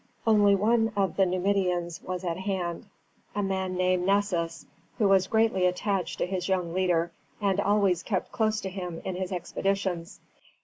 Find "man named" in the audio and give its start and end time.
3.43-4.03